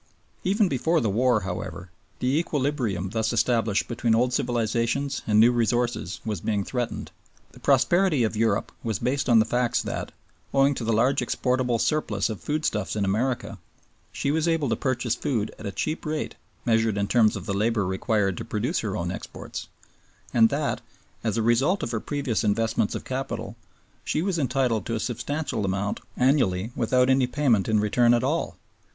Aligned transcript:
Even 0.43 0.67
before 0.67 0.99
the 0.99 1.11
war, 1.11 1.41
however, 1.41 1.91
the 2.17 2.39
equilibrium 2.39 3.11
thus 3.11 3.31
established 3.31 3.87
between 3.87 4.15
old 4.15 4.33
civilizations 4.33 5.21
and 5.27 5.39
new 5.39 5.51
resources 5.51 6.19
was 6.25 6.41
being 6.41 6.63
threatened. 6.65 7.11
The 7.51 7.59
prosperity 7.59 8.23
of 8.23 8.35
Europe 8.35 8.71
was 8.81 8.97
based 8.97 9.29
on 9.29 9.37
the 9.37 9.45
facts 9.45 9.79
that, 9.83 10.11
owing 10.55 10.73
to 10.73 10.83
the 10.83 10.91
large 10.91 11.21
exportable 11.21 11.77
surplus 11.77 12.31
of 12.31 12.41
foodstuffs 12.41 12.95
in 12.95 13.05
America, 13.05 13.59
she 14.11 14.31
was 14.31 14.47
able 14.47 14.69
to 14.69 14.75
purchase 14.75 15.13
food 15.13 15.53
at 15.59 15.67
a 15.67 15.71
cheap 15.71 16.03
rate 16.03 16.33
measured 16.65 16.97
in 16.97 17.07
terms 17.07 17.35
of 17.35 17.45
the 17.45 17.53
labor 17.53 17.85
required 17.85 18.37
to 18.37 18.43
produce 18.43 18.79
her 18.79 18.97
own 18.97 19.11
exports, 19.11 19.67
and 20.33 20.49
that, 20.49 20.81
as 21.23 21.37
a 21.37 21.43
result 21.43 21.83
of 21.83 21.91
her 21.91 21.99
previous 21.99 22.43
investments 22.43 22.95
of 22.95 23.05
capital, 23.05 23.55
she 24.03 24.23
was 24.23 24.39
entitled 24.39 24.83
to 24.87 24.95
a 24.95 24.99
substantial 24.99 25.63
amount 25.63 25.99
annually 26.17 26.71
without 26.75 27.07
any 27.07 27.27
payment 27.27 27.69
in 27.69 27.79
return 27.79 28.15
at 28.15 28.23
all. 28.23 28.57